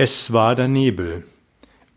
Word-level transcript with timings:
Es 0.00 0.32
war 0.32 0.54
der 0.54 0.68
Nebel, 0.68 1.24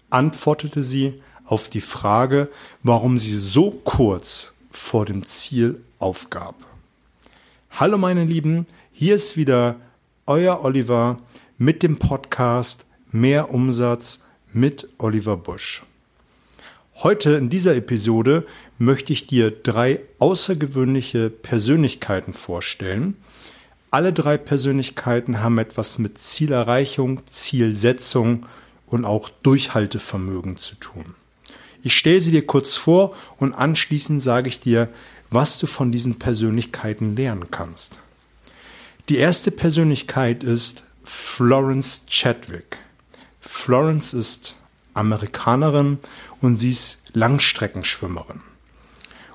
antwortete 0.10 0.82
sie 0.82 1.22
auf 1.46 1.70
die 1.70 1.82
Frage, 1.82 2.50
warum 2.82 3.20
sie 3.20 3.38
so 3.38 3.70
kurz 3.84 4.54
vor 4.72 5.06
dem 5.06 5.24
Ziel 5.24 5.84
aufgab. 6.00 6.56
Hallo 7.70 8.00
meine 8.00 8.26
Lieben, 8.26 8.66
hier 8.92 9.14
ist 9.14 9.38
wieder 9.38 9.76
euer 10.26 10.64
Oliver 10.64 11.20
mit 11.60 11.84
dem 11.84 11.98
Podcast 11.98 12.88
Mehr 13.12 13.54
Umsatz 13.54 14.22
mit 14.52 14.90
Oliver 14.98 15.38
Busch. 15.38 15.84
Heute 17.04 17.34
in 17.34 17.52
dieser 17.52 17.76
Episode 17.76 18.48
möchte 18.80 19.14
ich 19.14 19.28
dir 19.28 19.52
drei 19.52 20.00
außergewöhnliche 20.18 21.30
Persönlichkeiten 21.30 22.34
vorstellen. 22.34 23.16
Alle 23.94 24.14
drei 24.14 24.38
Persönlichkeiten 24.38 25.42
haben 25.42 25.58
etwas 25.58 26.00
mit 26.00 26.18
Zielerreichung, 26.18 27.28
Zielsetzung 27.28 28.46
und 28.88 29.04
auch 29.04 29.28
Durchhaltevermögen 29.44 30.56
zu 30.56 30.76
tun. 30.76 31.14
Ich 31.84 31.98
stelle 31.98 32.22
sie 32.22 32.32
dir 32.32 32.48
kurz 32.48 32.78
vor 32.78 33.14
und 33.38 33.54
anschließend 33.54 34.22
sage 34.22 34.48
ich 34.48 34.62
dir, 34.62 34.88
was 35.30 35.60
du 35.60 35.68
von 35.68 35.92
diesen 35.92 36.20
Persönlichkeiten 36.20 37.18
lernen 37.18 37.52
kannst. 37.52 37.98
Die 39.10 39.18
erste 39.18 39.52
Persönlichkeit 39.52 40.42
ist 40.42 40.86
Florence 41.04 42.06
Chadwick. 42.08 42.78
Florence 43.42 44.14
ist 44.14 44.56
Amerikanerin 44.94 46.00
und 46.40 46.56
sie 46.56 46.70
ist 46.70 47.00
Langstreckenschwimmerin. 47.12 48.42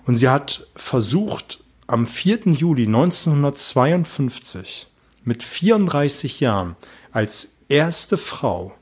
Und 0.06 0.16
sie 0.16 0.30
hat 0.30 0.66
versucht, 0.74 1.62
am 1.86 2.06
4. 2.06 2.46
Juli 2.46 2.86
1952 2.86 4.88
mit 5.24 5.42
34 5.42 6.40
Jahren 6.40 6.76
als 7.12 7.56
erste 7.68 8.16
Frau 8.16 8.74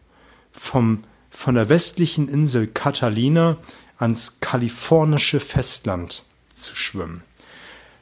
vom 0.52 1.04
von 1.30 1.56
der 1.56 1.68
westlichen 1.68 2.28
Insel 2.28 2.68
Catalina 2.68 3.56
ans 3.98 4.38
kalifornische 4.40 5.40
Festland 5.40 6.24
zu 6.54 6.76
schwimmen. 6.76 7.24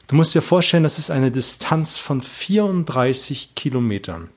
Du 0.06 0.16
musst 0.16 0.34
dir 0.34 0.42
vorstellen, 0.42 0.82
das 0.82 0.98
ist 0.98 1.10
eine 1.10 1.30
Distanz 1.30 1.96
von 1.96 2.20
34 2.20 3.54
Kilometern. 3.54 4.28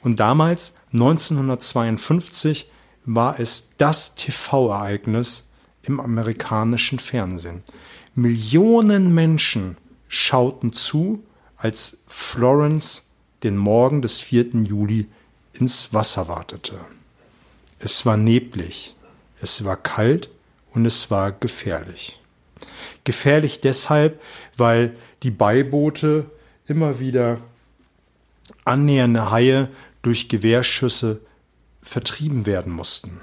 Und 0.00 0.18
damals, 0.18 0.74
1952, 0.94 2.70
war 3.04 3.38
es 3.38 3.68
das 3.76 4.14
TV-Ereignis 4.14 5.50
im 5.82 6.00
amerikanischen 6.00 6.98
Fernsehen. 6.98 7.62
Millionen 8.14 9.12
Menschen 9.12 9.76
schauten 10.08 10.72
zu, 10.72 11.22
als 11.56 11.98
Florence 12.06 13.06
den 13.42 13.56
Morgen 13.56 14.02
des 14.02 14.20
4. 14.20 14.64
Juli 14.64 15.06
ins 15.52 15.92
Wasser 15.92 16.28
wartete. 16.28 16.74
Es 17.78 18.04
war 18.04 18.16
neblig, 18.16 18.94
es 19.40 19.64
war 19.64 19.76
kalt 19.76 20.30
und 20.72 20.86
es 20.86 21.10
war 21.10 21.32
gefährlich. 21.32 22.20
Gefährlich 23.04 23.60
deshalb, 23.60 24.20
weil 24.56 24.96
die 25.22 25.30
Beiboote 25.30 26.30
immer 26.66 27.00
wieder 27.00 27.38
annähernde 28.64 29.30
Haie 29.30 29.68
durch 30.02 30.28
Gewehrschüsse 30.28 31.20
vertrieben 31.80 32.46
werden 32.46 32.72
mussten. 32.72 33.20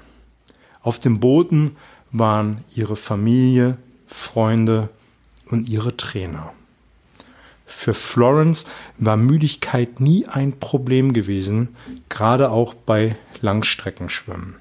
Auf 0.80 1.00
dem 1.00 1.20
Booten 1.20 1.76
waren 2.12 2.64
ihre 2.74 2.96
Familie, 2.96 3.76
Freunde 4.06 4.88
und 5.46 5.68
ihre 5.68 5.96
Trainer. 5.96 6.52
Für 7.66 7.94
Florence 7.94 8.64
war 8.96 9.16
Müdigkeit 9.16 9.98
nie 10.00 10.26
ein 10.26 10.58
Problem 10.58 11.12
gewesen, 11.12 11.76
gerade 12.08 12.50
auch 12.50 12.74
bei 12.74 13.16
Langstreckenschwimmen. 13.40 14.54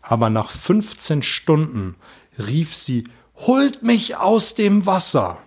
Aber 0.00 0.30
nach 0.30 0.50
15 0.50 1.22
Stunden 1.22 1.94
rief 2.38 2.74
sie, 2.74 3.04
Holt 3.36 3.82
mich 3.82 4.16
aus 4.16 4.54
dem 4.54 4.86
Wasser! 4.86 5.38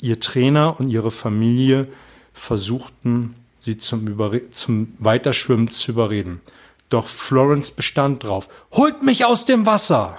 Ihr 0.00 0.18
Trainer 0.18 0.80
und 0.80 0.88
ihre 0.88 1.12
Familie 1.12 1.86
versuchten, 2.32 3.36
sie 3.60 3.78
zum, 3.78 4.18
zum 4.52 4.94
Weiterschwimmen 4.98 5.68
zu 5.68 5.92
überreden. 5.92 6.40
Doch 6.88 7.06
Florence 7.06 7.70
bestand 7.70 8.24
drauf, 8.24 8.48
Holt 8.72 9.02
mich 9.02 9.24
aus 9.24 9.44
dem 9.44 9.66
Wasser! 9.66 10.18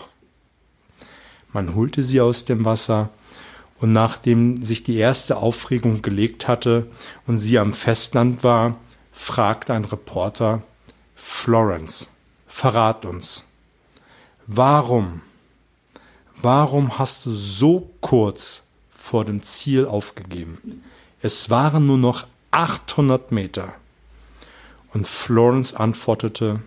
Man 1.52 1.76
holte 1.76 2.04
sie 2.04 2.22
aus 2.22 2.46
dem 2.46 2.64
Wasser, 2.64 3.10
und 3.84 3.92
nachdem 3.92 4.64
sich 4.64 4.84
die 4.84 4.96
erste 4.96 5.36
Aufregung 5.36 6.02
gelegt 6.02 6.48
hatte 6.48 6.88
und 7.28 7.38
sie 7.38 7.60
am 7.60 7.74
Festland 7.74 8.42
war, 8.42 8.78
fragte 9.12 9.74
ein 9.74 9.84
Reporter 9.84 10.64
Florence, 11.16 12.10
verrat 12.48 13.04
uns, 13.04 13.44
warum, 14.48 15.20
warum 16.42 16.98
hast 16.98 17.26
du 17.26 17.32
so 17.32 17.92
kurz 18.00 18.68
vor 18.90 19.26
dem 19.26 19.44
Ziel 19.44 19.86
aufgegeben? 19.86 20.82
Es 21.22 21.50
waren 21.50 21.86
nur 21.86 21.98
noch 21.98 22.26
800 22.52 23.34
Meter. 23.34 23.74
Und 24.94 25.10
Florence 25.10 25.74
antwortete, 25.74 26.62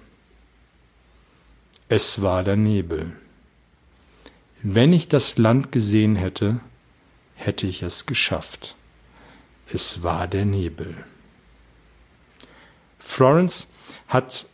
es 1.88 2.21
war 2.21 2.44
der 2.44 2.56
Nebel. 2.56 3.12
Wenn 4.62 4.93
ich 4.93 5.09
das 5.09 5.38
Land 5.38 5.72
gesehen 5.72 6.15
hätte, 6.15 6.60
hätte 7.36 7.66
ich 7.66 7.82
es 7.82 8.06
geschafft. 8.06 8.74
Es 9.72 10.02
war 10.02 10.26
der 10.26 10.44
Nebel. 10.44 10.97
Florence 12.98 13.69
hat 14.08 14.48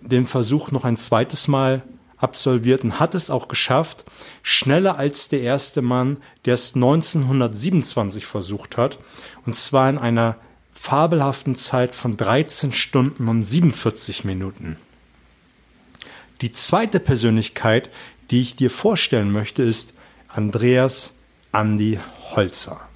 den 0.00 0.26
Versuch 0.26 0.70
noch 0.70 0.84
ein 0.84 0.96
zweites 0.96 1.48
Mal 1.48 1.82
absolviert 2.16 2.84
und 2.84 2.98
hat 3.00 3.14
es 3.14 3.30
auch 3.30 3.48
geschafft, 3.48 4.04
schneller 4.42 4.98
als 4.98 5.28
der 5.28 5.40
erste 5.40 5.82
Mann, 5.82 6.18
der 6.44 6.54
es 6.54 6.74
1927 6.74 8.24
versucht 8.24 8.76
hat, 8.76 8.98
und 9.44 9.56
zwar 9.56 9.88
in 9.90 9.98
einer 9.98 10.36
fabelhaften 10.72 11.54
Zeit 11.56 11.94
von 11.94 12.16
13 12.16 12.72
Stunden 12.72 13.28
und 13.28 13.44
47 13.44 14.24
Minuten. 14.24 14.76
Die 16.42 16.52
zweite 16.52 17.00
Persönlichkeit, 17.00 17.90
die 18.30 18.42
ich 18.42 18.56
dir 18.56 18.70
vorstellen 18.70 19.32
möchte, 19.32 19.62
ist 19.62 19.94
Andreas 20.28 21.12
Andi 21.52 21.98
Holzer. 22.36 22.86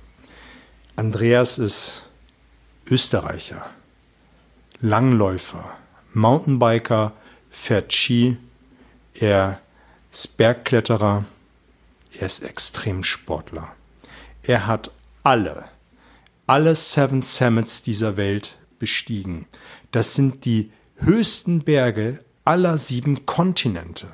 Andreas 0.96 1.56
ist 1.56 2.02
Österreicher, 2.86 3.70
Langläufer, 4.82 5.64
Mountainbiker, 6.12 7.12
fährt 7.50 7.92
Ski, 7.92 8.36
er 9.14 9.60
ist 10.12 10.36
Bergkletterer, 10.36 11.24
er 12.18 12.26
ist 12.26 12.42
Extremsportler. 12.42 13.72
Er 14.42 14.66
hat 14.66 14.90
alle, 15.22 15.64
alle 16.46 16.76
Seven 16.76 17.22
Summits 17.22 17.82
dieser 17.82 18.18
Welt 18.18 18.58
bestiegen. 18.78 19.46
Das 19.90 20.14
sind 20.14 20.44
die 20.44 20.70
höchsten 20.96 21.60
Berge 21.60 22.22
aller 22.44 22.76
sieben 22.76 23.24
Kontinente. 23.24 24.08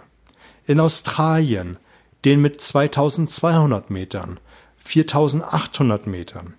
In 0.66 0.78
Australien, 0.78 1.78
den 2.24 2.42
mit 2.42 2.60
2200 2.60 3.90
Metern, 3.90 4.38
4800 4.86 6.06
Metern. 6.06 6.54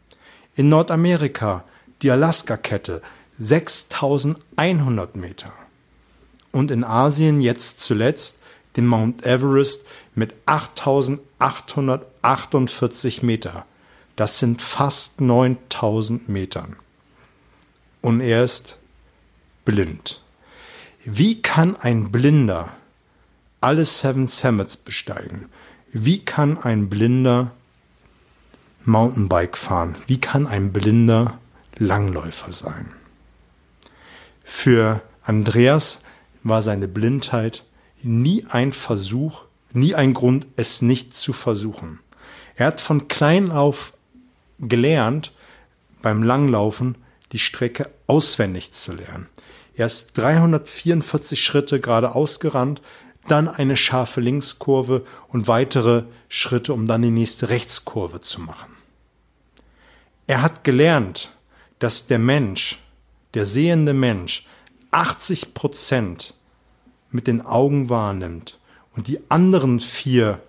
In 0.55 0.69
Nordamerika 0.69 1.63
die 2.01 2.09
Alaska-Kette 2.11 3.01
6100 3.39 5.15
Meter. 5.15 5.51
Und 6.51 6.69
in 6.71 6.83
Asien 6.83 7.39
jetzt 7.39 7.79
zuletzt 7.79 8.39
den 8.75 8.85
Mount 8.85 9.25
Everest 9.25 9.85
mit 10.13 10.33
8848 10.45 13.23
Meter. 13.23 13.65
Das 14.15 14.37
sind 14.39 14.61
fast 14.61 15.21
9000 15.21 16.27
Metern. 16.27 16.75
Und 18.01 18.19
er 18.21 18.43
ist 18.43 18.77
blind. 19.63 20.21
Wie 21.05 21.41
kann 21.41 21.77
ein 21.77 22.11
Blinder 22.11 22.73
alle 23.61 23.85
Seven 23.85 24.27
Summits 24.27 24.75
besteigen? 24.77 25.49
Wie 25.93 26.19
kann 26.19 26.57
ein 26.57 26.89
Blinder 26.89 27.51
Mountainbike 28.87 29.57
fahren? 29.57 29.95
Wie 30.07 30.19
kann 30.19 30.47
ein 30.47 30.71
blinder 30.71 31.39
Langläufer 31.77 32.53
sein? 32.53 32.93
Für 34.45 35.01
Andreas 35.23 35.99
war 36.43 36.61
seine 36.61 36.87
Blindheit 36.87 37.65
nie 38.01 38.45
ein 38.49 38.71
Versuch, 38.71 39.41
nie 39.73 39.93
ein 39.93 40.13
Grund, 40.13 40.47
es 40.55 40.81
nicht 40.81 41.13
zu 41.13 41.33
versuchen. 41.33 41.99
Er 42.55 42.67
hat 42.67 42.79
von 42.79 43.09
klein 43.09 43.51
auf 43.51 43.91
gelernt, 44.57 45.33
beim 46.01 46.23
Langlaufen 46.23 46.95
die 47.33 47.39
Strecke 47.39 47.91
auswendig 48.07 48.71
zu 48.71 48.93
lernen. 48.93 49.27
Er 49.75 49.87
ist 49.87 50.17
344 50.17 51.43
Schritte 51.43 51.81
geradeaus 51.81 52.39
gerannt, 52.39 52.81
dann 53.27 53.49
eine 53.49 53.75
scharfe 53.75 54.21
Linkskurve 54.21 55.05
und 55.27 55.49
weitere 55.49 56.03
Schritte, 56.29 56.71
um 56.71 56.85
dann 56.85 57.01
die 57.01 57.11
nächste 57.11 57.49
Rechtskurve 57.49 58.21
zu 58.21 58.39
machen. 58.39 58.76
Er 60.27 60.41
hat 60.41 60.65
gelernt, 60.65 61.31
dass 61.79 62.07
der 62.07 62.19
Mensch, 62.19 62.79
der 63.33 63.45
sehende 63.45 63.93
Mensch, 63.93 64.45
80 64.91 65.53
Prozent 65.53 66.33
mit 67.11 67.27
den 67.27 67.45
Augen 67.45 67.89
wahrnimmt 67.89 68.59
und 68.93 69.07
die 69.07 69.19
anderen 69.29 69.79
vier 69.79 70.41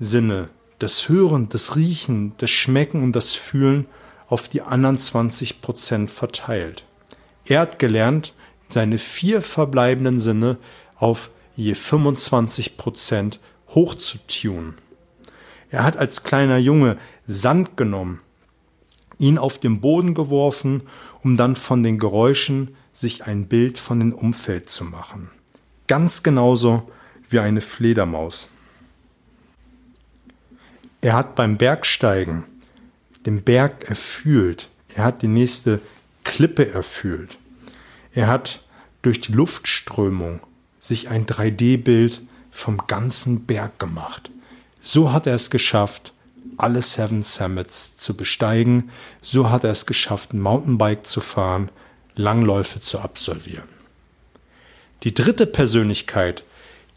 Sinne, 0.00 0.48
das 0.80 1.08
Hören, 1.08 1.48
das 1.48 1.76
Riechen, 1.76 2.32
das 2.38 2.50
Schmecken 2.50 3.04
und 3.04 3.12
das 3.12 3.34
Fühlen, 3.34 3.86
auf 4.28 4.48
die 4.48 4.62
anderen 4.62 4.98
20 4.98 5.60
Prozent 5.60 6.10
verteilt. 6.10 6.82
Er 7.44 7.60
hat 7.60 7.78
gelernt, 7.78 8.34
seine 8.68 8.98
vier 8.98 9.40
verbleibenden 9.40 10.18
Sinne 10.18 10.58
auf 10.96 11.30
je 11.54 11.76
25 11.76 12.76
Prozent 12.76 13.38
hochzutunen. 13.68 14.74
Er 15.70 15.84
hat 15.84 15.96
als 15.96 16.24
kleiner 16.24 16.58
Junge 16.58 16.98
Sand 17.26 17.76
genommen, 17.76 18.20
ihn 19.18 19.38
auf 19.38 19.58
den 19.58 19.80
Boden 19.80 20.14
geworfen, 20.14 20.82
um 21.22 21.36
dann 21.36 21.56
von 21.56 21.82
den 21.82 21.98
Geräuschen 21.98 22.74
sich 22.92 23.26
ein 23.26 23.46
Bild 23.46 23.78
von 23.78 24.00
dem 24.00 24.12
Umfeld 24.12 24.70
zu 24.70 24.84
machen. 24.84 25.30
Ganz 25.86 26.22
genauso 26.22 26.90
wie 27.28 27.38
eine 27.38 27.60
Fledermaus. 27.60 28.48
Er 31.00 31.14
hat 31.14 31.34
beim 31.34 31.56
Bergsteigen 31.56 32.44
den 33.26 33.42
Berg 33.42 33.88
erfühlt. 33.88 34.68
Er 34.94 35.04
hat 35.04 35.22
die 35.22 35.28
nächste 35.28 35.80
Klippe 36.24 36.72
erfüllt. 36.72 37.38
Er 38.12 38.28
hat 38.28 38.64
durch 39.02 39.20
die 39.20 39.32
Luftströmung 39.32 40.40
sich 40.80 41.08
ein 41.10 41.26
3D-Bild 41.26 42.22
vom 42.50 42.86
ganzen 42.86 43.44
Berg 43.44 43.78
gemacht. 43.78 44.30
So 44.80 45.12
hat 45.12 45.26
er 45.26 45.34
es 45.34 45.50
geschafft, 45.50 46.14
alle 46.56 46.82
Seven 46.82 47.22
Summits 47.22 47.96
zu 47.96 48.16
besteigen. 48.16 48.90
So 49.22 49.50
hat 49.50 49.64
er 49.64 49.70
es 49.70 49.86
geschafft, 49.86 50.34
Mountainbike 50.34 51.06
zu 51.06 51.20
fahren, 51.20 51.70
Langläufe 52.14 52.80
zu 52.80 52.98
absolvieren. 52.98 53.68
Die 55.02 55.14
dritte 55.14 55.46
Persönlichkeit, 55.46 56.44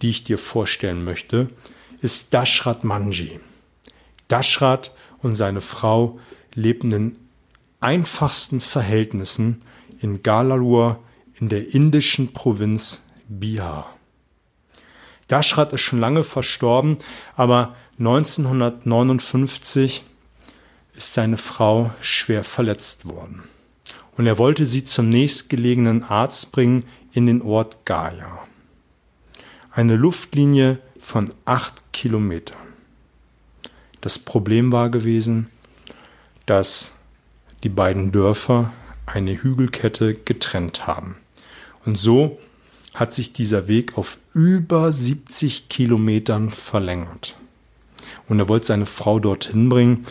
die 0.02 0.10
ich 0.10 0.24
dir 0.24 0.38
vorstellen 0.38 1.04
möchte, 1.04 1.50
ist 2.02 2.34
Dashrat 2.34 2.84
Manji. 2.84 3.40
Dashrat 4.30 4.94
und 5.22 5.36
seine 5.36 5.62
Frau 5.62 6.20
lebten 6.54 6.92
in 6.92 7.18
einfachsten 7.82 8.62
Verhältnissen 8.62 9.62
in 10.00 10.24
Galalur 10.24 11.00
in 11.40 11.50
der 11.50 11.74
indischen 11.74 12.34
Provinz 12.34 13.02
Bihar. 13.28 13.96
Dashrat 15.28 15.74
ist 15.74 15.82
schon 15.82 16.00
lange 16.00 16.24
verstorben, 16.24 16.98
aber 17.36 17.76
1959 18.00 20.04
ist 20.96 21.14
seine 21.14 21.36
Frau 21.36 21.92
schwer 22.00 22.46
verletzt 22.46 23.06
worden. 23.06 23.44
Und 24.16 24.26
er 24.26 24.38
wollte 24.38 24.66
sie 24.66 24.86
zum 24.86 25.10
nächstgelegenen 25.10 26.04
Arzt 26.04 26.54
bringen 26.54 26.86
in 27.12 27.26
den 27.26 27.42
Ort 27.42 27.86
Gaya. 27.86 28.40
Eine 29.72 29.98
Luftlinie 29.98 30.80
von 30.98 31.34
acht 31.44 31.92
Kilometern. 31.92 32.58
Das 34.00 34.18
Problem 34.18 34.72
war 34.72 34.90
gewesen, 34.90 35.48
dass 36.46 36.94
die 37.64 37.70
beiden 37.70 38.14
Dörfer 38.14 38.72
eine 39.06 39.42
Hügelkette 39.42 40.14
getrennt 40.14 40.88
haben. 40.88 41.18
Und 41.84 41.98
so 41.98 42.40
hat 42.94 43.14
sich 43.14 43.34
dieser 43.34 43.68
Weg 43.68 43.98
auf 43.98 44.18
über 44.34 44.92
70 44.92 45.68
Kilometern 45.68 46.52
verlängert. 46.52 47.39
Und 48.30 48.40
er 48.40 48.48
wollte 48.48 48.68
seine 48.68 48.86
Frau 48.86 49.20
dorthin 49.20 49.68
bringen. 49.68 50.06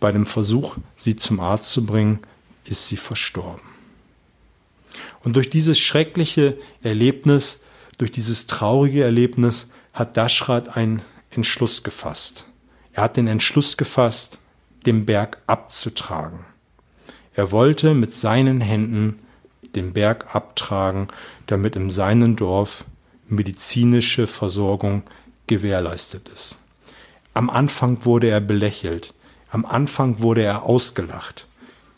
Bei 0.00 0.10
dem 0.10 0.26
Versuch, 0.26 0.76
sie 0.96 1.14
zum 1.14 1.38
Arzt 1.38 1.70
zu 1.70 1.86
bringen, 1.86 2.18
ist 2.64 2.88
sie 2.88 2.96
verstorben. 2.96 3.62
Und 5.22 5.36
durch 5.36 5.50
dieses 5.50 5.78
schreckliche 5.78 6.58
Erlebnis, 6.82 7.60
durch 7.98 8.10
dieses 8.10 8.46
traurige 8.46 9.04
Erlebnis, 9.04 9.70
hat 9.92 10.16
Dashrat 10.16 10.76
einen 10.76 11.02
Entschluss 11.30 11.82
gefasst. 11.82 12.46
Er 12.92 13.04
hat 13.04 13.16
den 13.16 13.28
Entschluss 13.28 13.76
gefasst, 13.76 14.38
den 14.86 15.06
Berg 15.06 15.38
abzutragen. 15.46 16.40
Er 17.34 17.52
wollte 17.52 17.94
mit 17.94 18.12
seinen 18.12 18.60
Händen 18.60 19.20
den 19.74 19.92
Berg 19.92 20.34
abtragen, 20.34 21.08
damit 21.46 21.76
in 21.76 21.88
seinem 21.88 22.36
Dorf 22.36 22.84
medizinische 23.28 24.26
Versorgung 24.26 25.02
gewährleistet 25.46 26.28
ist. 26.28 26.58
Am 27.34 27.48
Anfang 27.48 28.04
wurde 28.04 28.28
er 28.28 28.40
belächelt, 28.40 29.14
am 29.50 29.64
Anfang 29.64 30.20
wurde 30.20 30.42
er 30.42 30.64
ausgelacht. 30.64 31.46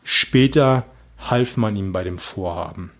Später 0.05 0.85
half 1.19 1.57
man 1.57 1.77
ihm 1.77 1.93
bei 1.93 2.05
dem 2.05 2.19
Vorhaben. 2.19 2.91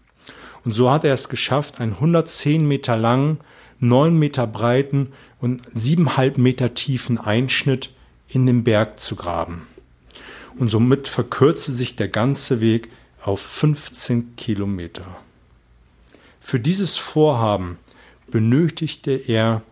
Und 0.65 0.73
so 0.73 0.91
hat 0.91 1.05
er 1.05 1.13
es 1.13 1.29
geschafft, 1.29 1.81
einen 1.81 1.93
110 1.93 2.67
Meter 2.67 2.97
langen, 2.97 3.39
9 3.81 4.19
Meter 4.19 4.47
breiten 4.47 5.13
und 5.41 5.67
7,5 5.69 6.41
Meter 6.41 6.75
tiefen 6.75 7.19
Einschnitt 7.19 7.91
in 8.29 8.47
den 8.47 8.65
Berg 8.65 8.99
zu 8.99 9.15
graben. 9.15 9.67
Und 10.59 10.69
somit 10.69 11.09
verkürzte 11.09 11.73
sich 11.73 11.97
der 11.97 12.09
ganze 12.09 12.61
Weg 12.61 12.89
auf 13.23 13.41
15 13.41 14.37
Kilometer. 14.37 15.05
Für 16.41 16.61
dieses 16.61 16.97
Vorhaben 16.97 17.79
benötigte 18.29 19.13
er 19.13 19.63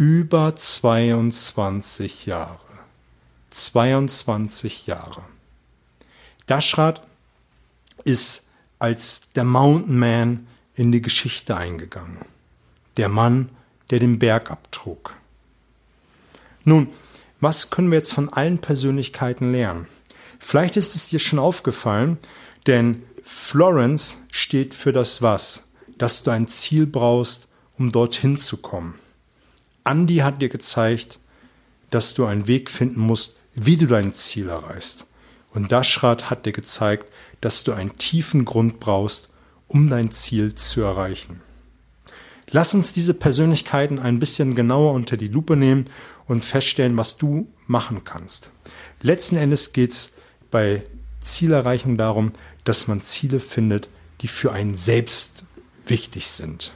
über 0.00 0.56
22 0.56 2.24
Jahre. 2.24 2.58
22 3.50 4.86
Jahre. 4.86 5.22
Dashrat 6.46 7.06
ist 8.04 8.46
als 8.78 9.30
der 9.34 9.44
Mountain 9.44 9.98
Man 9.98 10.46
in 10.74 10.90
die 10.90 11.02
Geschichte 11.02 11.54
eingegangen. 11.54 12.16
Der 12.96 13.10
Mann, 13.10 13.50
der 13.90 13.98
den 13.98 14.18
Berg 14.18 14.50
abtrug. 14.50 15.14
Nun, 16.64 16.88
was 17.40 17.68
können 17.68 17.90
wir 17.90 17.98
jetzt 17.98 18.14
von 18.14 18.30
allen 18.30 18.56
Persönlichkeiten 18.56 19.52
lernen? 19.52 19.86
Vielleicht 20.38 20.78
ist 20.78 20.94
es 20.94 21.10
dir 21.10 21.18
schon 21.18 21.38
aufgefallen, 21.38 22.16
denn 22.66 23.02
Florence 23.22 24.16
steht 24.30 24.74
für 24.74 24.92
das 24.92 25.20
Was, 25.20 25.64
dass 25.98 26.22
du 26.22 26.30
ein 26.30 26.48
Ziel 26.48 26.86
brauchst, 26.86 27.48
um 27.76 27.92
dorthin 27.92 28.38
zu 28.38 28.56
kommen. 28.56 28.94
Andy 29.90 30.16
hat 30.16 30.40
dir 30.40 30.48
gezeigt, 30.48 31.18
dass 31.90 32.14
du 32.14 32.24
einen 32.24 32.46
Weg 32.46 32.70
finden 32.70 33.00
musst, 33.00 33.36
wie 33.54 33.76
du 33.76 33.86
dein 33.86 34.12
Ziel 34.12 34.48
erreichst. 34.48 35.06
Und 35.52 35.72
Dashrat 35.72 36.30
hat 36.30 36.46
dir 36.46 36.52
gezeigt, 36.52 37.06
dass 37.40 37.64
du 37.64 37.72
einen 37.72 37.98
tiefen 37.98 38.44
Grund 38.44 38.78
brauchst, 38.78 39.28
um 39.66 39.88
dein 39.88 40.12
Ziel 40.12 40.54
zu 40.54 40.82
erreichen. 40.82 41.40
Lass 42.50 42.74
uns 42.74 42.92
diese 42.92 43.14
Persönlichkeiten 43.14 43.98
ein 43.98 44.18
bisschen 44.18 44.54
genauer 44.54 44.92
unter 44.92 45.16
die 45.16 45.28
Lupe 45.28 45.56
nehmen 45.56 45.86
und 46.26 46.44
feststellen, 46.44 46.96
was 46.96 47.16
du 47.16 47.48
machen 47.66 48.02
kannst. 48.04 48.50
Letzten 49.00 49.36
Endes 49.36 49.72
geht 49.72 49.92
es 49.92 50.12
bei 50.50 50.82
Zielerreichung 51.20 51.96
darum, 51.96 52.32
dass 52.64 52.88
man 52.88 53.00
Ziele 53.00 53.40
findet, 53.40 53.88
die 54.20 54.28
für 54.28 54.52
einen 54.52 54.74
selbst 54.74 55.44
wichtig 55.86 56.28
sind. 56.28 56.72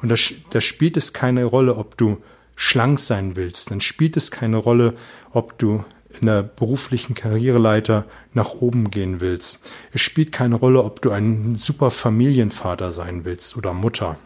Und 0.00 0.10
da, 0.10 0.14
da 0.50 0.60
spielt 0.60 0.96
es 0.96 1.12
keine 1.12 1.44
Rolle, 1.44 1.76
ob 1.76 1.96
du 1.96 2.22
schlank 2.58 2.98
sein 2.98 3.36
willst. 3.36 3.70
Dann 3.70 3.80
spielt 3.80 4.16
es 4.16 4.32
keine 4.32 4.56
Rolle, 4.56 4.94
ob 5.30 5.56
du 5.58 5.84
in 6.20 6.26
der 6.26 6.42
beruflichen 6.42 7.14
Karriereleiter 7.14 8.04
nach 8.34 8.54
oben 8.54 8.90
gehen 8.90 9.20
willst. 9.20 9.60
Es 9.92 10.00
spielt 10.00 10.32
keine 10.32 10.56
Rolle, 10.56 10.82
ob 10.82 11.00
du 11.00 11.12
ein 11.12 11.54
super 11.54 11.92
Familienvater 11.92 12.90
sein 12.90 13.24
willst 13.24 13.56
oder 13.56 13.72
Mutter. 13.72 14.18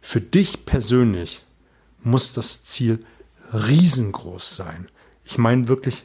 Für 0.00 0.20
dich 0.20 0.64
persönlich 0.64 1.42
muss 2.00 2.32
das 2.32 2.62
Ziel 2.62 3.04
riesengroß 3.52 4.54
sein. 4.54 4.88
Ich 5.24 5.36
meine 5.36 5.66
wirklich 5.66 6.04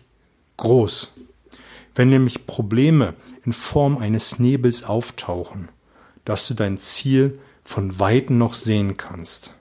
groß. 0.57 1.13
Wenn 1.93 2.09
nämlich 2.09 2.47
Probleme 2.47 3.13
in 3.45 3.53
Form 3.53 3.99
eines 3.99 4.39
Nebels 4.39 4.83
auftauchen, 4.83 5.69
dass 6.25 6.47
du 6.47 6.55
dein 6.55 6.79
Ziel 6.79 7.37
von 7.63 7.99
weitem 7.99 8.39
noch 8.39 8.55
sehen 8.55 8.97
kannst. 8.97 9.53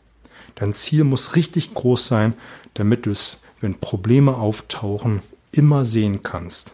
Dein 0.59 0.73
Ziel 0.73 1.05
muss 1.05 1.37
richtig 1.37 1.73
groß 1.73 2.09
sein, 2.09 2.35
damit 2.75 3.07
du 3.07 3.13
es, 3.13 3.39
wenn 3.61 3.79
Probleme 3.79 4.35
auftauchen, 4.35 5.23
immer 5.53 5.85
sehen 5.85 6.25
kannst. 6.25 6.73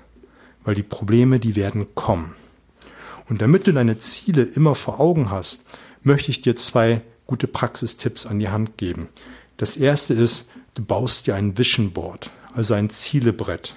Weil 0.65 0.75
die 0.75 0.83
Probleme, 0.83 1.39
die 1.39 1.55
werden 1.55 1.87
kommen. 1.95 2.35
Und 3.29 3.43
damit 3.43 3.67
du 3.67 3.75
deine 3.75 3.99
Ziele 3.99 4.43
immer 4.43 4.75
vor 4.75 5.01
Augen 5.01 5.29
hast, 5.29 5.65
möchte 6.03 6.31
ich 6.31 6.41
dir 6.41 6.57
zwei 6.57 7.03
gute 7.27 7.47
Praxistipps 7.47 8.25
an 8.25 8.39
die 8.39 8.49
Hand 8.49 8.79
geben. 8.79 9.09
Das 9.59 9.77
erste 9.77 10.15
ist, 10.15 10.49
du 10.73 10.83
baust 10.83 11.27
dir 11.27 11.35
ein 11.35 11.59
Vision 11.59 11.93
Board, 11.93 12.31
also 12.55 12.73
ein 12.73 12.89
Zielebrett. 12.89 13.77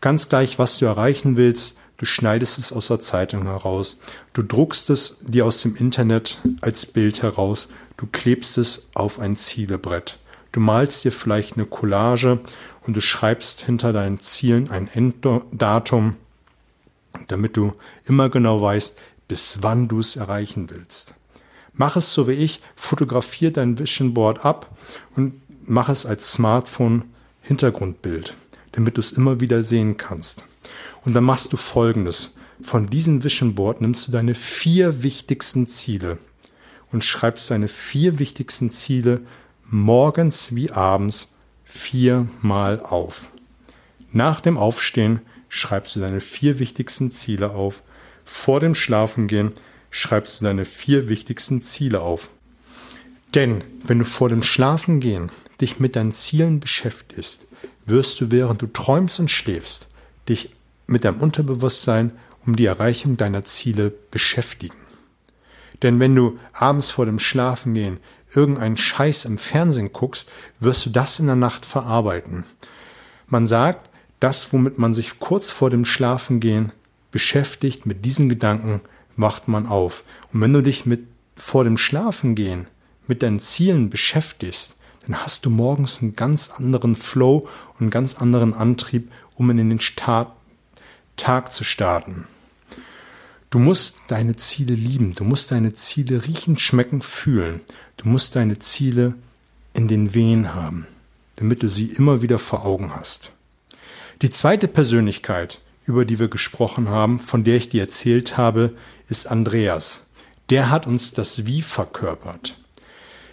Ganz 0.00 0.30
gleich, 0.30 0.58
was 0.58 0.78
du 0.78 0.86
erreichen 0.86 1.36
willst, 1.36 1.76
du 1.98 2.06
schneidest 2.06 2.58
es 2.58 2.72
aus 2.72 2.88
der 2.88 3.00
Zeitung 3.00 3.42
heraus, 3.42 3.98
du 4.32 4.42
druckst 4.42 4.88
es 4.88 5.18
dir 5.20 5.44
aus 5.44 5.60
dem 5.60 5.76
Internet 5.76 6.40
als 6.62 6.86
Bild 6.86 7.22
heraus, 7.22 7.68
du 8.00 8.06
klebst 8.10 8.56
es 8.56 8.88
auf 8.94 9.18
ein 9.20 9.36
Zielebrett. 9.36 10.18
Du 10.52 10.60
malst 10.60 11.04
dir 11.04 11.12
vielleicht 11.12 11.56
eine 11.56 11.66
Collage 11.66 12.40
und 12.86 12.96
du 12.96 13.00
schreibst 13.02 13.60
hinter 13.60 13.92
deinen 13.92 14.18
Zielen 14.18 14.70
ein 14.70 14.88
Enddatum, 14.88 16.16
damit 17.28 17.58
du 17.58 17.74
immer 18.06 18.30
genau 18.30 18.62
weißt, 18.62 18.98
bis 19.28 19.58
wann 19.60 19.86
du 19.86 20.00
es 20.00 20.16
erreichen 20.16 20.70
willst. 20.70 21.14
Mach 21.74 21.96
es 21.96 22.14
so 22.14 22.26
wie 22.26 22.32
ich, 22.32 22.62
fotografier 22.74 23.52
dein 23.52 23.78
Vision 23.78 24.14
Board 24.14 24.46
ab 24.46 24.74
und 25.14 25.34
mach 25.66 25.90
es 25.90 26.06
als 26.06 26.32
Smartphone 26.32 27.04
Hintergrundbild, 27.42 28.34
damit 28.72 28.96
du 28.96 29.00
es 29.00 29.12
immer 29.12 29.40
wieder 29.40 29.62
sehen 29.62 29.98
kannst. 29.98 30.46
Und 31.04 31.12
dann 31.12 31.24
machst 31.24 31.52
du 31.52 31.58
folgendes. 31.58 32.32
Von 32.62 32.88
diesem 32.88 33.22
Vision 33.24 33.54
Board 33.54 33.82
nimmst 33.82 34.08
du 34.08 34.12
deine 34.12 34.34
vier 34.34 35.02
wichtigsten 35.02 35.66
Ziele 35.66 36.18
und 36.92 37.04
schreibst 37.04 37.50
deine 37.50 37.68
vier 37.68 38.18
wichtigsten 38.18 38.70
Ziele 38.70 39.20
morgens 39.70 40.54
wie 40.54 40.70
abends 40.70 41.34
viermal 41.64 42.80
auf. 42.80 43.28
Nach 44.12 44.40
dem 44.40 44.56
Aufstehen 44.58 45.20
schreibst 45.48 45.96
du 45.96 46.00
deine 46.00 46.20
vier 46.20 46.58
wichtigsten 46.58 47.10
Ziele 47.10 47.50
auf. 47.50 47.82
Vor 48.24 48.60
dem 48.60 48.74
Schlafengehen 48.74 49.52
schreibst 49.90 50.40
du 50.40 50.44
deine 50.44 50.64
vier 50.64 51.08
wichtigsten 51.08 51.62
Ziele 51.62 52.00
auf. 52.00 52.30
Denn 53.34 53.62
wenn 53.84 54.00
du 54.00 54.04
vor 54.04 54.28
dem 54.28 54.42
Schlafengehen 54.42 55.30
dich 55.60 55.78
mit 55.78 55.94
deinen 55.94 56.12
Zielen 56.12 56.58
beschäftigst, 56.58 57.46
wirst 57.86 58.20
du 58.20 58.30
während 58.30 58.62
du 58.62 58.66
träumst 58.66 59.20
und 59.20 59.30
schläfst, 59.30 59.88
dich 60.28 60.50
mit 60.86 61.04
deinem 61.04 61.20
Unterbewusstsein 61.20 62.12
um 62.46 62.56
die 62.56 62.66
Erreichung 62.66 63.16
deiner 63.16 63.44
Ziele 63.44 63.92
beschäftigen. 64.10 64.79
Denn 65.82 66.00
wenn 66.00 66.14
du 66.14 66.38
abends 66.52 66.90
vor 66.90 67.06
dem 67.06 67.18
Schlafengehen 67.18 68.00
irgendeinen 68.34 68.76
Scheiß 68.76 69.24
im 69.24 69.38
Fernsehen 69.38 69.92
guckst, 69.92 70.30
wirst 70.60 70.86
du 70.86 70.90
das 70.90 71.18
in 71.18 71.26
der 71.26 71.36
Nacht 71.36 71.66
verarbeiten. 71.66 72.44
Man 73.28 73.46
sagt, 73.46 73.88
das, 74.20 74.52
womit 74.52 74.78
man 74.78 74.94
sich 74.94 75.18
kurz 75.18 75.50
vor 75.50 75.70
dem 75.70 75.84
Schlafengehen 75.84 76.72
beschäftigt, 77.10 77.86
mit 77.86 78.04
diesen 78.04 78.28
Gedanken 78.28 78.80
wacht 79.16 79.48
man 79.48 79.66
auf. 79.66 80.04
Und 80.32 80.40
wenn 80.40 80.52
du 80.52 80.62
dich 80.62 80.86
mit 80.86 81.06
vor 81.34 81.64
dem 81.64 81.76
Schlafengehen 81.78 82.66
mit 83.06 83.22
deinen 83.22 83.40
Zielen 83.40 83.90
beschäftigst, 83.90 84.76
dann 85.06 85.16
hast 85.22 85.46
du 85.46 85.50
morgens 85.50 86.00
einen 86.00 86.14
ganz 86.14 86.50
anderen 86.50 86.94
Flow 86.94 87.48
und 87.74 87.80
einen 87.80 87.90
ganz 87.90 88.20
anderen 88.20 88.54
Antrieb, 88.54 89.10
um 89.34 89.50
in 89.50 89.56
den 89.56 89.80
Start, 89.80 90.32
Tag 91.16 91.52
zu 91.52 91.64
starten. 91.64 92.26
Du 93.50 93.58
musst 93.58 93.96
deine 94.06 94.36
Ziele 94.36 94.74
lieben, 94.74 95.10
du 95.12 95.24
musst 95.24 95.50
deine 95.50 95.72
Ziele 95.72 96.24
riechen, 96.24 96.56
schmecken, 96.56 97.02
fühlen. 97.02 97.60
Du 97.96 98.08
musst 98.08 98.36
deine 98.36 98.60
Ziele 98.60 99.14
in 99.74 99.88
den 99.88 100.14
Wehen 100.14 100.54
haben, 100.54 100.86
damit 101.34 101.64
du 101.64 101.68
sie 101.68 101.86
immer 101.86 102.22
wieder 102.22 102.38
vor 102.38 102.64
Augen 102.64 102.94
hast. 102.94 103.32
Die 104.22 104.30
zweite 104.30 104.68
Persönlichkeit, 104.68 105.60
über 105.84 106.04
die 106.04 106.20
wir 106.20 106.28
gesprochen 106.28 106.90
haben, 106.90 107.18
von 107.18 107.42
der 107.42 107.56
ich 107.56 107.68
dir 107.68 107.80
erzählt 107.80 108.36
habe, 108.36 108.76
ist 109.08 109.26
Andreas. 109.26 110.06
Der 110.48 110.70
hat 110.70 110.86
uns 110.86 111.12
das 111.12 111.44
Wie 111.44 111.62
verkörpert. 111.62 112.56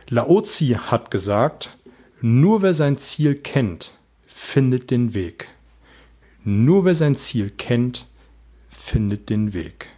Laozi 0.09 0.79
hat 0.79 1.11
gesagt, 1.11 1.77
nur 2.21 2.63
wer 2.63 2.73
sein 2.73 2.97
Ziel 2.97 3.35
kennt, 3.35 3.93
findet 4.25 4.89
den 4.89 5.13
Weg. 5.13 5.49
Nur 6.43 6.85
wer 6.85 6.95
sein 6.95 7.13
Ziel 7.13 7.51
kennt, 7.51 8.07
findet 8.71 9.29
den 9.29 9.53
Weg. 9.53 9.89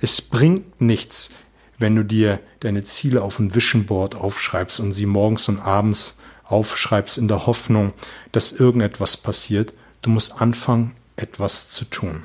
Es 0.00 0.20
bringt 0.20 0.80
nichts, 0.80 1.30
wenn 1.78 1.94
du 1.94 2.04
dir 2.04 2.40
deine 2.60 2.84
Ziele 2.84 3.22
auf 3.22 3.38
ein 3.38 3.54
Vision 3.54 3.86
Board 3.86 4.14
aufschreibst 4.14 4.80
und 4.80 4.92
sie 4.92 5.06
morgens 5.06 5.48
und 5.48 5.58
abends 5.58 6.18
aufschreibst 6.44 7.18
in 7.18 7.28
der 7.28 7.46
Hoffnung, 7.46 7.92
dass 8.32 8.52
irgendetwas 8.52 9.16
passiert. 9.16 9.72
Du 10.02 10.10
musst 10.10 10.40
anfangen, 10.40 10.94
etwas 11.16 11.68
zu 11.68 11.84
tun. 11.84 12.24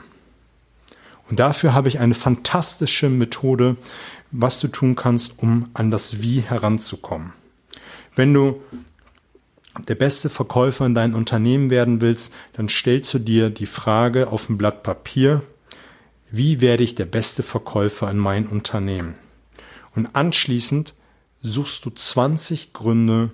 Und 1.30 1.40
dafür 1.40 1.74
habe 1.74 1.88
ich 1.88 2.00
eine 2.00 2.14
fantastische 2.14 3.10
Methode, 3.10 3.78
was 4.32 4.60
du 4.60 4.68
tun 4.68 4.96
kannst, 4.96 5.40
um 5.40 5.70
an 5.74 5.92
das 5.92 6.22
Wie 6.22 6.42
heranzukommen. 6.42 7.34
Wenn 8.16 8.34
du 8.34 8.62
der 9.88 9.96
beste 9.96 10.30
Verkäufer 10.30 10.86
in 10.86 10.96
deinem 10.96 11.16
Unternehmen 11.16 11.70
werden 11.70 12.02
willst, 12.02 12.34
dann 12.54 12.68
stellst 12.68 13.14
du 13.14 13.20
dir 13.20 13.50
die 13.50 13.66
Frage 13.66 14.28
auf 14.28 14.50
ein 14.50 14.58
Blatt 14.58 14.84
Papier, 14.84 15.42
wie 16.32 16.62
werde 16.62 16.84
ich 16.84 16.96
der 16.96 17.06
beste 17.06 17.44
Verkäufer 17.44 18.10
in 18.10 18.18
mein 18.18 18.48
Unternehmen? 18.48 19.16
Und 19.96 20.16
anschließend 20.16 20.96
suchst 21.42 21.86
du 21.86 21.90
20 21.90 22.72
Gründe 22.72 23.32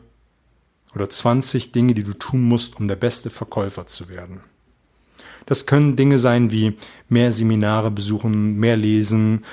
oder 0.95 1.09
20 1.09 1.71
Dinge, 1.71 1.93
die 1.93 2.03
du 2.03 2.13
tun 2.13 2.41
musst, 2.41 2.77
um 2.77 2.87
der 2.87 2.95
beste 2.95 3.29
Verkäufer 3.29 3.85
zu 3.85 4.09
werden. 4.09 4.41
Das 5.45 5.65
können 5.65 5.95
Dinge 5.95 6.17
sein 6.17 6.51
wie 6.51 6.75
mehr 7.07 7.31
Seminare 7.33 7.91
besuchen, 7.91 8.57
mehr 8.57 8.75
lesen, 8.75 9.45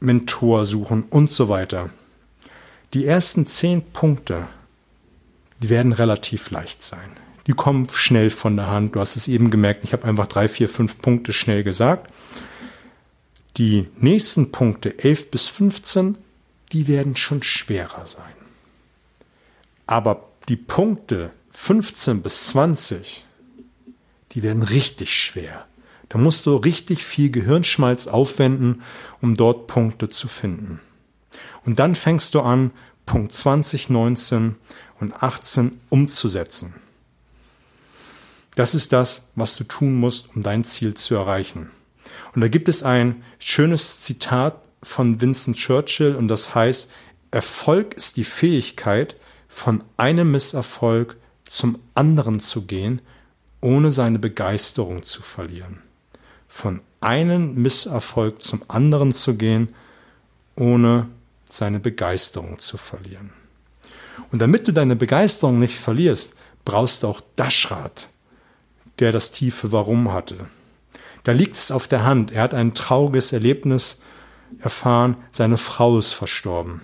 Mentor 0.00 0.64
suchen 0.64 1.04
und 1.10 1.30
so 1.30 1.48
weiter. 1.48 1.90
Die 2.94 3.04
ersten 3.04 3.46
zehn 3.46 3.82
Punkte, 3.82 4.48
die 5.62 5.68
werden 5.68 5.92
relativ 5.92 6.50
leicht 6.50 6.82
sein. 6.82 7.10
Die 7.46 7.52
kommen 7.52 7.88
schnell 7.90 8.30
von 8.30 8.56
der 8.56 8.68
Hand. 8.68 8.94
Du 8.94 9.00
hast 9.00 9.16
es 9.16 9.28
eben 9.28 9.50
gemerkt, 9.50 9.84
ich 9.84 9.92
habe 9.92 10.04
einfach 10.04 10.26
drei, 10.26 10.48
vier, 10.48 10.68
fünf 10.68 10.98
Punkte 10.98 11.32
schnell 11.32 11.64
gesagt. 11.64 12.12
Die 13.56 13.88
nächsten 13.96 14.52
Punkte, 14.52 14.98
11 14.98 15.30
bis 15.30 15.48
15, 15.48 16.16
die 16.72 16.86
werden 16.86 17.16
schon 17.16 17.42
schwerer 17.42 18.06
sein. 18.06 18.32
Aber 19.86 20.28
die 20.48 20.56
Punkte 20.56 21.32
15 21.50 22.22
bis 22.22 22.48
20, 22.48 23.26
die 24.32 24.42
werden 24.42 24.62
richtig 24.62 25.14
schwer. 25.14 25.66
Da 26.08 26.18
musst 26.18 26.46
du 26.46 26.56
richtig 26.56 27.04
viel 27.04 27.30
Gehirnschmalz 27.30 28.06
aufwenden, 28.06 28.82
um 29.20 29.36
dort 29.36 29.66
Punkte 29.66 30.08
zu 30.08 30.28
finden. 30.28 30.80
Und 31.64 31.78
dann 31.78 31.94
fängst 31.94 32.34
du 32.34 32.40
an, 32.40 32.72
Punkt 33.06 33.32
20, 33.32 33.90
19 33.90 34.56
und 35.00 35.22
18 35.22 35.80
umzusetzen. 35.88 36.74
Das 38.54 38.74
ist 38.74 38.92
das, 38.92 39.28
was 39.34 39.56
du 39.56 39.64
tun 39.64 39.94
musst, 39.94 40.34
um 40.34 40.42
dein 40.42 40.64
Ziel 40.64 40.94
zu 40.94 41.14
erreichen. 41.14 41.70
Und 42.34 42.40
da 42.40 42.48
gibt 42.48 42.68
es 42.68 42.82
ein 42.82 43.22
schönes 43.38 44.00
Zitat 44.00 44.60
von 44.82 45.20
Vincent 45.20 45.56
Churchill 45.56 46.14
und 46.14 46.28
das 46.28 46.54
heißt, 46.54 46.90
Erfolg 47.30 47.94
ist 47.94 48.16
die 48.16 48.24
Fähigkeit, 48.24 49.16
von 49.48 49.82
einem 49.96 50.30
Misserfolg 50.30 51.16
zum 51.44 51.78
anderen 51.94 52.40
zu 52.40 52.62
gehen, 52.62 53.02
ohne 53.60 53.90
seine 53.92 54.18
Begeisterung 54.18 55.02
zu 55.02 55.22
verlieren. 55.22 55.82
Von 56.48 56.82
einem 57.00 57.54
Misserfolg 57.54 58.42
zum 58.42 58.62
anderen 58.68 59.12
zu 59.12 59.34
gehen, 59.34 59.74
ohne 60.56 61.08
seine 61.46 61.80
Begeisterung 61.80 62.58
zu 62.58 62.76
verlieren. 62.76 63.32
Und 64.30 64.40
damit 64.40 64.68
du 64.68 64.72
deine 64.72 64.96
Begeisterung 64.96 65.58
nicht 65.58 65.76
verlierst, 65.76 66.34
brauchst 66.64 67.02
du 67.02 67.08
auch 67.08 67.20
Daschrad, 67.36 68.08
der 69.00 69.12
das 69.12 69.32
tiefe 69.32 69.72
Warum 69.72 70.12
hatte. 70.12 70.36
Da 71.24 71.32
liegt 71.32 71.56
es 71.56 71.70
auf 71.70 71.88
der 71.88 72.04
Hand. 72.04 72.32
Er 72.32 72.42
hat 72.42 72.54
ein 72.54 72.74
trauriges 72.74 73.32
Erlebnis 73.32 74.00
erfahren. 74.60 75.16
Seine 75.32 75.58
Frau 75.58 75.98
ist 75.98 76.12
verstorben. 76.12 76.82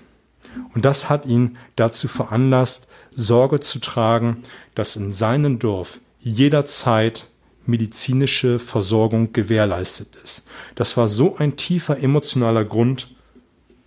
Und 0.74 0.84
das 0.84 1.08
hat 1.08 1.26
ihn 1.26 1.58
dazu 1.76 2.08
veranlasst, 2.08 2.86
Sorge 3.10 3.60
zu 3.60 3.78
tragen, 3.78 4.42
dass 4.74 4.96
in 4.96 5.12
seinem 5.12 5.58
Dorf 5.58 6.00
jederzeit 6.20 7.28
medizinische 7.66 8.58
Versorgung 8.58 9.32
gewährleistet 9.32 10.16
ist. 10.22 10.44
Das 10.74 10.96
war 10.96 11.08
so 11.08 11.36
ein 11.36 11.56
tiefer 11.56 11.98
emotionaler 12.02 12.64
Grund, 12.64 13.14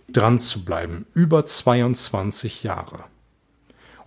dran 0.08 0.38
zu 0.38 0.64
bleiben. 0.64 1.06
Über 1.14 1.46
22 1.46 2.64
Jahre. 2.64 3.04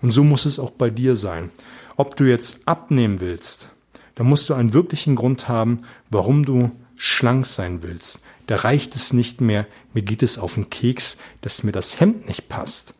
Und 0.01 0.11
so 0.11 0.23
muss 0.23 0.45
es 0.45 0.59
auch 0.59 0.71
bei 0.71 0.89
dir 0.89 1.15
sein. 1.15 1.49
Ob 1.95 2.15
du 2.17 2.25
jetzt 2.25 2.67
abnehmen 2.67 3.21
willst, 3.21 3.69
da 4.15 4.23
musst 4.23 4.49
du 4.49 4.53
einen 4.53 4.73
wirklichen 4.73 5.15
Grund 5.15 5.47
haben, 5.47 5.83
warum 6.09 6.45
du 6.45 6.71
schlank 6.95 7.45
sein 7.45 7.83
willst. 7.83 8.19
Da 8.47 8.57
reicht 8.57 8.95
es 8.95 9.13
nicht 9.13 9.41
mehr, 9.41 9.65
mir 9.93 10.03
geht 10.03 10.21
es 10.21 10.37
auf 10.37 10.55
den 10.55 10.69
Keks, 10.69 11.17
dass 11.41 11.63
mir 11.63 11.71
das 11.71 11.99
Hemd 11.99 12.27
nicht 12.27 12.49
passt. 12.49 12.93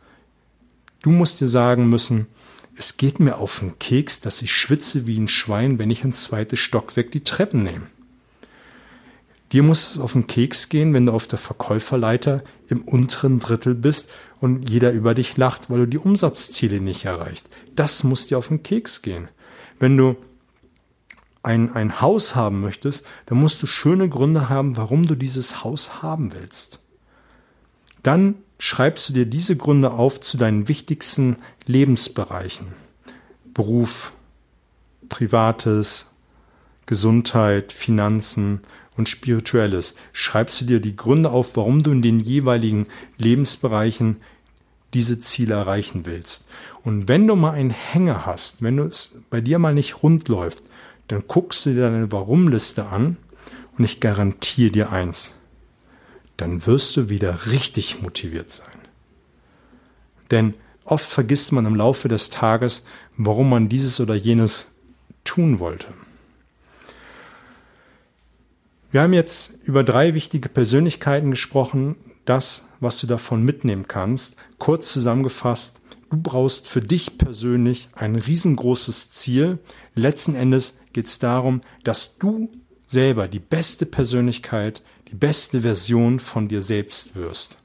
Du 1.01 1.10
musst 1.10 1.41
dir 1.41 1.48
sagen 1.48 1.89
müssen, 1.89 2.27
es 2.75 2.98
geht 2.98 3.20
mir 3.20 3.38
auf 3.38 3.60
den 3.60 3.77
Keks, 3.77 4.22
dass 4.22 4.41
ich 4.41 4.51
schwitze 4.51 5.05
wie 5.05 5.20
ein 5.20 5.27
Schwein, 5.27 5.77
wenn 5.77 5.91
ich 5.91 6.03
ins 6.03 6.24
zweite 6.24 6.58
Stockwerk 6.58 7.12
die 7.12 7.24
Treppen 7.24 7.63
nehme. 7.63 7.88
Dir 9.51 9.62
muss 9.62 9.91
es 9.91 10.00
auf 10.00 10.13
den 10.13 10.25
Keks 10.25 10.70
gehen, 10.70 10.96
wenn 10.96 11.05
du 11.05 11.12
auf 11.12 11.27
der 11.27 11.38
Verkäuferleiter 11.38 12.43
im 12.70 12.82
unteren 12.82 13.38
Drittel 13.38 13.75
bist 13.75 14.10
und 14.41 14.67
jeder 14.67 14.91
über 14.91 15.13
dich 15.13 15.38
lacht, 15.38 15.70
weil 15.70 15.79
du 15.79 15.88
die 15.88 16.00
Umsatzziele 16.00 16.82
nicht 16.82 17.05
erreicht. 17.05 17.48
Das 17.75 18.03
muss 18.03 18.25
dir 18.25 18.39
auf 18.39 18.48
den 18.48 18.63
Keks 18.63 19.03
gehen. 19.03 19.27
Wenn 19.77 19.96
du 19.96 20.15
ein, 21.43 21.73
ein 21.73 22.01
Haus 22.01 22.35
haben 22.35 22.62
möchtest, 22.62 23.05
dann 23.25 23.39
musst 23.39 23.62
du 23.62 23.67
schöne 23.67 24.09
Gründe 24.09 24.50
haben, 24.50 24.77
warum 24.77 25.07
du 25.07 25.15
dieses 25.15 25.63
Haus 25.63 26.01
haben 26.01 26.33
willst. 26.33 26.79
Dann 28.01 28.35
schreibst 28.57 29.09
du 29.09 29.13
dir 29.13 29.25
diese 29.25 29.57
Gründe 29.57 29.91
auf 29.91 30.21
zu 30.21 30.38
deinen 30.38 30.67
wichtigsten 30.67 31.38
Lebensbereichen. 31.65 32.67
Beruf, 33.53 34.13
Privates, 35.09 36.07
Gesundheit, 36.85 37.73
Finanzen 37.73 38.62
und 38.95 39.09
Spirituelles, 39.09 39.95
schreibst 40.13 40.62
du 40.62 40.65
dir 40.65 40.79
die 40.79 40.95
Gründe 40.95 41.29
auf, 41.31 41.55
warum 41.55 41.83
du 41.83 41.91
in 41.91 42.01
den 42.01 42.19
jeweiligen 42.19 42.88
Lebensbereichen 43.17 44.17
diese 44.93 45.19
Ziele 45.19 45.55
erreichen 45.55 46.05
willst. 46.05 46.45
Und 46.83 47.07
wenn 47.07 47.27
du 47.27 47.35
mal 47.35 47.51
einen 47.51 47.71
Hänger 47.71 48.25
hast, 48.25 48.62
wenn 48.62 48.79
es 48.79 49.12
bei 49.29 49.41
dir 49.41 49.59
mal 49.59 49.73
nicht 49.73 50.03
rund 50.03 50.27
läuft, 50.27 50.63
dann 51.07 51.24
guckst 51.27 51.65
du 51.65 51.74
dir 51.74 51.81
deine 51.81 52.12
Warum-Liste 52.12 52.86
an 52.86 53.17
und 53.77 53.83
ich 53.83 54.00
garantiere 54.00 54.72
dir 54.72 54.91
eins, 54.91 55.33
dann 56.38 56.65
wirst 56.65 56.95
du 56.98 57.10
wieder 57.10 57.48
richtig 57.48 58.01
motiviert 58.01 58.51
sein. 58.51 58.67
Denn 60.31 60.53
oft 60.86 61.10
vergisst 61.10 61.51
man 61.51 61.65
im 61.65 61.75
Laufe 61.75 62.07
des 62.07 62.29
Tages, 62.29 62.86
warum 63.17 63.50
man 63.50 63.69
dieses 63.69 64.00
oder 64.00 64.15
jenes 64.15 64.72
tun 65.24 65.60
wollte. 65.60 65.88
Wir 68.91 69.01
haben 69.01 69.13
jetzt 69.13 69.57
über 69.63 69.83
drei 69.83 70.13
wichtige 70.13 70.50
Persönlichkeiten 70.50 71.31
gesprochen, 71.31 71.95
das, 72.25 72.65
was 72.79 73.00
du 73.00 73.07
davon 73.07 73.43
mitnehmen 73.43 73.88
kannst. 73.88 74.36
Kurz 74.60 74.93
zusammengefasst, 74.93 75.81
du 76.13 76.22
brauchst 76.22 76.67
für 76.67 76.79
dich 76.82 77.17
persönlich 77.17 77.89
ein 77.93 78.15
riesengroßes 78.15 79.10
Ziel. 79.10 79.58
Letzten 79.96 80.36
Endes 80.36 80.79
geht 80.93 81.08
es 81.08 81.17
darum, 81.17 81.62
dass 81.84 82.20
du 82.20 82.51
selber 82.86 83.27
die 83.27 83.39
beste 83.39 83.88
Persönlichkeit, 83.88 84.84
die 85.10 85.15
beste 85.15 85.62
Version 85.62 86.20
von 86.20 86.48
dir 86.48 86.62
selbst 86.62 87.15
wirst. 87.15 87.58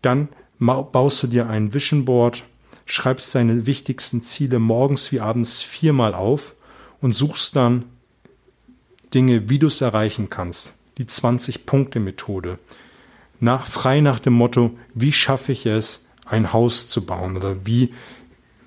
Dann 0.00 0.30
baust 0.58 1.22
du 1.22 1.26
dir 1.26 1.50
ein 1.50 1.74
Vision 1.74 2.06
Board, 2.06 2.44
schreibst 2.86 3.34
deine 3.34 3.66
wichtigsten 3.66 4.22
Ziele 4.22 4.58
morgens 4.58 5.12
wie 5.12 5.20
abends 5.20 5.60
viermal 5.60 6.14
auf 6.14 6.54
und 7.02 7.14
suchst 7.14 7.54
dann 7.54 7.84
Dinge, 9.12 9.50
wie 9.50 9.58
du 9.58 9.66
es 9.66 9.82
erreichen 9.82 10.30
kannst. 10.30 10.72
Die 10.96 11.04
20-Punkte-Methode. 11.04 12.58
Nach, 13.40 13.66
frei 13.66 14.00
nach 14.00 14.20
dem 14.20 14.32
Motto, 14.32 14.70
wie 14.94 15.12
schaffe 15.12 15.52
ich 15.52 15.66
es, 15.66 16.06
ein 16.26 16.52
Haus 16.52 16.88
zu 16.88 17.04
bauen 17.04 17.36
oder 17.36 17.66
wie 17.66 17.92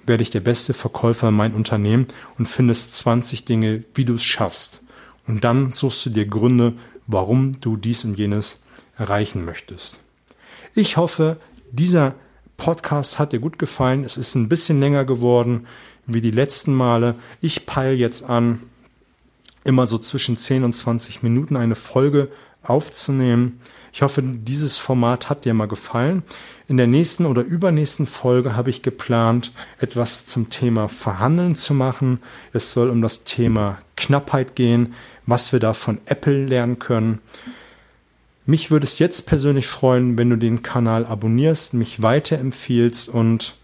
werde 0.05 0.21
ich 0.21 0.29
der 0.29 0.41
beste 0.41 0.73
Verkäufer 0.73 1.29
in 1.29 1.35
meinem 1.35 1.55
Unternehmen 1.55 2.07
und 2.37 2.47
findest 2.47 2.95
20 2.95 3.45
Dinge, 3.45 3.83
wie 3.93 4.05
du 4.05 4.13
es 4.13 4.23
schaffst. 4.23 4.81
Und 5.27 5.43
dann 5.43 5.71
suchst 5.71 6.05
du 6.05 6.09
dir 6.11 6.27
Gründe, 6.27 6.73
warum 7.07 7.59
du 7.59 7.77
dies 7.77 8.03
und 8.03 8.17
jenes 8.17 8.59
erreichen 8.97 9.45
möchtest. 9.45 9.99
Ich 10.75 10.97
hoffe, 10.97 11.37
dieser 11.71 12.15
Podcast 12.57 13.19
hat 13.19 13.33
dir 13.33 13.39
gut 13.39 13.59
gefallen. 13.59 14.03
Es 14.03 14.17
ist 14.17 14.35
ein 14.35 14.49
bisschen 14.49 14.79
länger 14.79 15.05
geworden 15.05 15.67
wie 16.05 16.21
die 16.21 16.31
letzten 16.31 16.73
Male. 16.73 17.15
Ich 17.41 17.65
peile 17.65 17.95
jetzt 17.95 18.29
an, 18.29 18.61
immer 19.63 19.87
so 19.87 19.97
zwischen 19.97 20.37
10 20.37 20.63
und 20.63 20.73
20 20.73 21.23
Minuten 21.23 21.57
eine 21.57 21.75
Folge 21.75 22.29
aufzunehmen. 22.63 23.59
Ich 23.95 24.01
hoffe, 24.01 24.21
dieses 24.21 24.75
Format 24.75 25.29
hat 25.29 25.45
dir 25.45 25.53
mal 25.53 25.69
gefallen. 25.69 26.23
In 26.67 26.75
der 26.75 26.85
nächsten 26.85 27.25
oder 27.25 27.41
übernächsten 27.43 28.07
Folge 28.07 28.53
habe 28.53 28.69
ich 28.69 28.81
geplant, 28.81 29.53
etwas 29.79 30.25
zum 30.25 30.49
Thema 30.49 30.89
Verhandeln 30.89 31.55
zu 31.55 31.73
machen. 31.73 32.19
Es 32.51 32.73
soll 32.73 32.89
um 32.89 33.01
das 33.01 33.23
Thema 33.23 33.77
Knappheit 33.95 34.53
gehen, 34.57 34.95
was 35.25 35.53
wir 35.53 35.61
da 35.61 35.71
von 35.71 36.01
Apple 36.07 36.45
lernen 36.45 36.77
können. 36.77 37.19
Mich 38.45 38.69
würde 38.69 38.85
es 38.85 38.99
jetzt 38.99 39.27
persönlich 39.27 39.65
freuen, 39.65 40.17
wenn 40.17 40.29
du 40.29 40.35
den 40.35 40.61
Kanal 40.61 41.05
abonnierst, 41.05 41.73
mich 41.73 42.01
weiterempfiehlst 42.01 43.07
und 43.07 43.55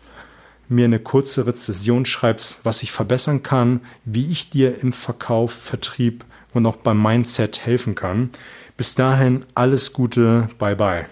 mir 0.70 0.86
eine 0.86 1.00
kurze 1.00 1.46
Rezession 1.46 2.06
schreibst, 2.06 2.62
was 2.64 2.84
ich 2.84 2.94
verbessern 2.94 3.44
kann, 3.44 3.82
wie 4.06 4.32
ich 4.32 4.50
dir 4.50 4.80
im 4.80 4.94
Verkauf, 4.94 5.52
Vertrieb 5.52 6.24
und 6.54 6.66
auch 6.66 6.78
beim 6.78 7.02
Mindset 7.02 7.66
helfen 7.66 7.96
kann. 7.96 8.30
Bis 8.82 8.96
dahin 8.96 9.46
alles 9.54 9.94
Gute, 9.94 10.50
bye 10.58 10.76
bye. 10.76 11.06